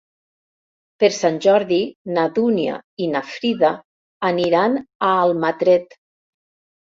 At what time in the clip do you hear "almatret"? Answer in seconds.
5.27-5.97